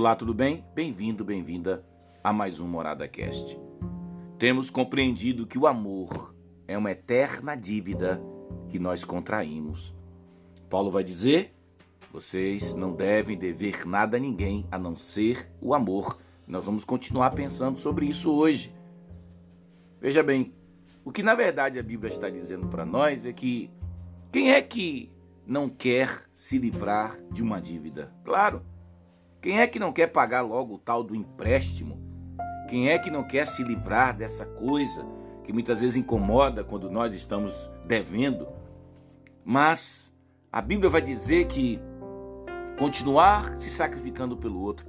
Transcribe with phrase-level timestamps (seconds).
[0.00, 0.64] Olá, tudo bem?
[0.74, 1.84] Bem-vindo, bem-vinda
[2.24, 3.60] a mais um Morada Cast.
[4.38, 6.34] Temos compreendido que o amor
[6.66, 8.18] é uma eterna dívida
[8.70, 9.94] que nós contraímos.
[10.70, 11.54] Paulo vai dizer:
[12.10, 16.18] vocês não devem dever nada a ninguém a não ser o amor.
[16.46, 18.74] Nós vamos continuar pensando sobre isso hoje.
[20.00, 20.54] Veja bem,
[21.04, 23.70] o que na verdade a Bíblia está dizendo para nós é que
[24.32, 25.12] quem é que
[25.46, 28.10] não quer se livrar de uma dívida?
[28.24, 28.64] Claro,
[29.40, 31.98] quem é que não quer pagar logo o tal do empréstimo?
[32.68, 35.04] Quem é que não quer se livrar dessa coisa
[35.44, 38.46] que muitas vezes incomoda quando nós estamos devendo?
[39.42, 40.14] Mas
[40.52, 41.80] a Bíblia vai dizer que
[42.78, 44.86] continuar se sacrificando pelo outro,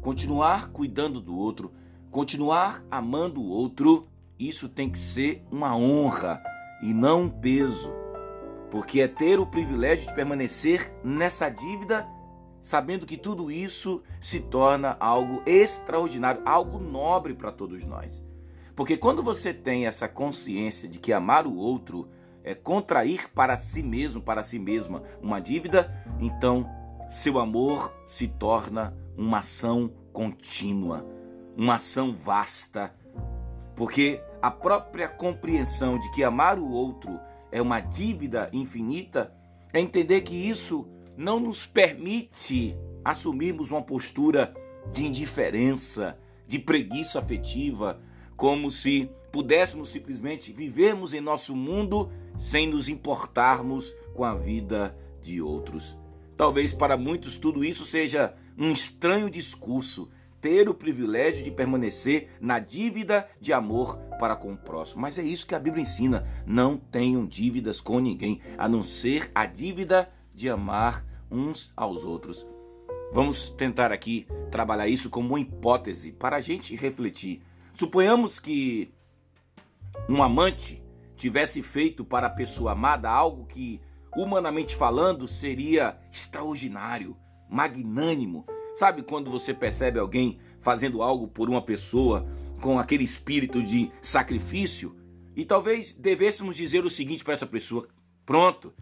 [0.00, 1.72] continuar cuidando do outro,
[2.10, 6.42] continuar amando o outro, isso tem que ser uma honra
[6.82, 7.92] e não um peso,
[8.68, 12.04] porque é ter o privilégio de permanecer nessa dívida
[12.62, 18.24] sabendo que tudo isso se torna algo extraordinário, algo nobre para todos nós.
[18.74, 22.08] Porque quando você tem essa consciência de que amar o outro
[22.44, 26.68] é contrair para si mesmo, para si mesma, uma dívida, então
[27.10, 31.06] seu amor se torna uma ação contínua,
[31.56, 32.94] uma ação vasta.
[33.76, 39.32] Porque a própria compreensão de que amar o outro é uma dívida infinita
[39.72, 44.54] é entender que isso não nos permite assumirmos uma postura
[44.92, 48.00] de indiferença, de preguiça afetiva,
[48.36, 55.40] como se pudéssemos simplesmente vivermos em nosso mundo sem nos importarmos com a vida de
[55.40, 55.96] outros.
[56.36, 60.10] Talvez para muitos tudo isso seja um estranho discurso,
[60.40, 65.02] ter o privilégio de permanecer na dívida de amor para com o próximo.
[65.02, 69.30] Mas é isso que a Bíblia ensina: não tenham dívidas com ninguém, a não ser
[69.34, 72.46] a dívida de amar uns aos outros.
[73.12, 77.42] Vamos tentar aqui trabalhar isso como uma hipótese para a gente refletir.
[77.74, 78.92] Suponhamos que
[80.08, 80.82] um amante
[81.14, 83.80] tivesse feito para a pessoa amada algo que,
[84.16, 87.16] humanamente falando, seria extraordinário,
[87.48, 88.46] magnânimo.
[88.74, 92.26] Sabe quando você percebe alguém fazendo algo por uma pessoa
[92.60, 94.96] com aquele espírito de sacrifício?
[95.36, 97.86] E talvez devêssemos dizer o seguinte para essa pessoa:
[98.24, 98.72] pronto,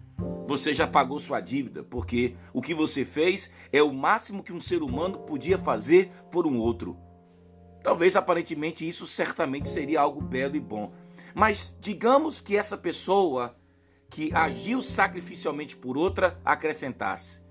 [0.51, 4.61] você já pagou sua dívida, porque o que você fez é o máximo que um
[4.61, 6.99] ser humano podia fazer por um outro.
[7.85, 10.93] Talvez aparentemente isso certamente seria algo belo e bom.
[11.37, 13.57] Mas digamos que essa pessoa
[14.11, 17.43] que agiu sacrificialmente por outra acrescentasse: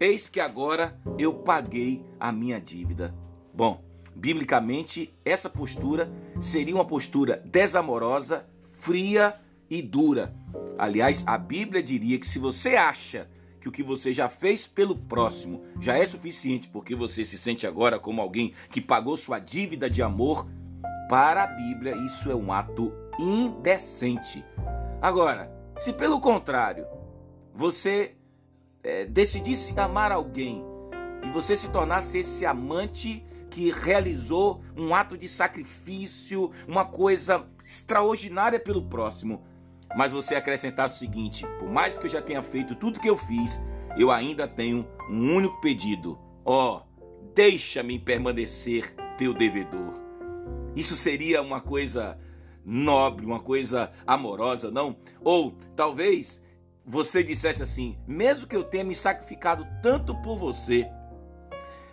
[0.00, 3.14] Eis que agora eu paguei a minha dívida.
[3.52, 3.84] Bom,
[4.14, 9.38] biblicamente, essa postura seria uma postura desamorosa, fria
[9.70, 10.34] e dura
[10.78, 13.28] Aliás, a Bíblia diria que se você acha
[13.60, 17.66] que o que você já fez pelo próximo já é suficiente porque você se sente
[17.66, 20.46] agora como alguém que pagou sua dívida de amor,
[21.08, 24.44] para a Bíblia isso é um ato indecente.
[25.00, 26.86] Agora, se pelo contrário
[27.54, 28.14] você
[28.82, 30.62] é, decidisse amar alguém
[31.24, 38.60] e você se tornasse esse amante que realizou um ato de sacrifício, uma coisa extraordinária
[38.60, 39.42] pelo próximo,
[39.96, 43.16] mas você acrescentar o seguinte: por mais que eu já tenha feito tudo que eu
[43.16, 43.60] fiz,
[43.96, 46.18] eu ainda tenho um único pedido.
[46.44, 46.82] Ó, oh,
[47.34, 49.94] deixa-me permanecer teu devedor.
[50.76, 52.18] Isso seria uma coisa
[52.64, 54.96] nobre, uma coisa amorosa, não?
[55.22, 56.42] Ou talvez
[56.84, 60.86] você dissesse assim: mesmo que eu tenha me sacrificado tanto por você,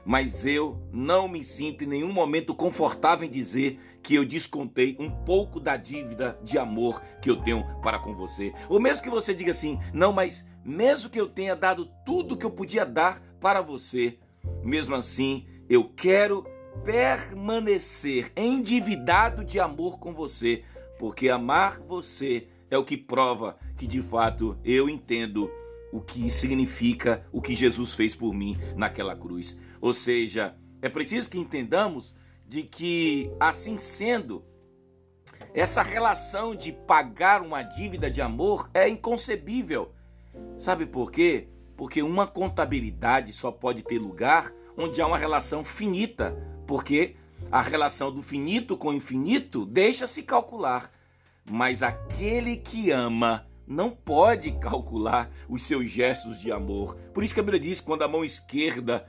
[0.06, 5.10] mas eu não me sinto em nenhum momento confortável em dizer que eu descontei um
[5.10, 8.54] pouco da dívida de amor que eu tenho para com você.
[8.68, 12.46] Ou mesmo que você diga assim: não, mas mesmo que eu tenha dado tudo que
[12.46, 14.18] eu podia dar para você,
[14.64, 16.46] mesmo assim eu quero
[16.84, 20.64] permanecer endividado de amor com você,
[21.00, 25.50] porque amar você é o que prova que de fato eu entendo
[25.94, 29.56] o que significa o que Jesus fez por mim naquela cruz.
[29.80, 32.16] Ou seja, é preciso que entendamos
[32.48, 34.44] de que, assim sendo,
[35.54, 39.94] essa relação de pagar uma dívida de amor é inconcebível.
[40.58, 41.48] Sabe por quê?
[41.78, 46.36] Porque uma contabilidade só pode ter lugar onde há uma relação finita,
[46.66, 47.16] porque
[47.52, 50.90] a relação do finito com o infinito deixa-se calcular.
[51.48, 56.96] Mas aquele que ama não pode calcular os seus gestos de amor.
[57.14, 59.06] Por isso que a Bíblia diz: quando a mão esquerda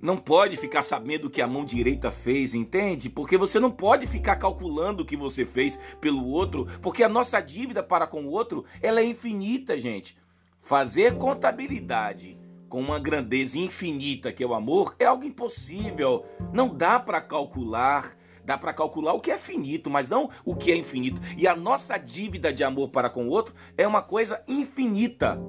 [0.00, 3.08] não pode ficar sabendo o que a mão direita fez, entende?
[3.08, 7.40] Porque você não pode ficar calculando o que você fez pelo outro, porque a nossa
[7.40, 10.16] dívida para com o outro ela é infinita, gente.
[10.60, 12.36] Fazer contabilidade
[12.68, 16.24] com uma grandeza infinita que é o amor é algo impossível.
[16.52, 18.16] Não dá para calcular.
[18.44, 21.20] Dá para calcular o que é finito, mas não o que é infinito.
[21.36, 25.40] E a nossa dívida de amor para com o outro é uma coisa infinita.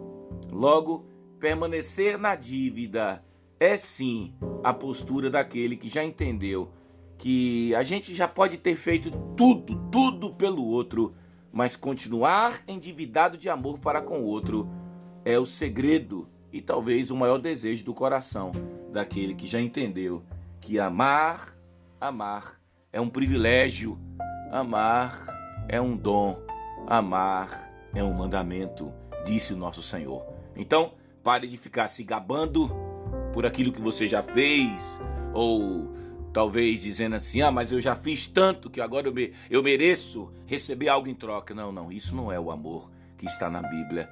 [0.52, 1.06] Logo,
[1.40, 3.24] permanecer na dívida
[3.60, 6.72] é sim a postura daquele que já entendeu
[7.18, 11.16] que a gente já pode ter feito tudo, tudo pelo outro,
[11.52, 14.70] mas continuar endividado de amor para com o outro
[15.24, 18.52] é o segredo e talvez o maior desejo do coração
[18.92, 20.24] daquele que já entendeu
[20.60, 21.58] que amar,
[22.00, 22.60] amar
[22.94, 24.00] é um privilégio,
[24.52, 25.26] amar
[25.68, 26.40] é um dom,
[26.86, 28.94] amar é um mandamento,
[29.26, 30.24] disse o nosso Senhor.
[30.56, 30.94] Então,
[31.24, 32.70] pare de ficar se gabando
[33.34, 35.02] por aquilo que você já fez
[35.34, 35.92] ou
[36.32, 40.32] talvez dizendo assim: ah, mas eu já fiz tanto que agora eu, me, eu mereço
[40.46, 41.56] receber algo em troca.
[41.56, 44.08] Não, não, isso não é o amor que está na Bíblia.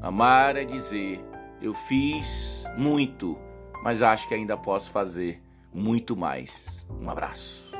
[0.00, 1.22] Amar é dizer:
[1.60, 3.38] eu fiz muito,
[3.82, 5.42] mas acho que ainda posso fazer
[5.74, 6.86] muito mais.
[7.00, 7.71] Um abraço.